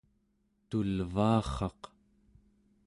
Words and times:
tulvaarraq 0.69 1.81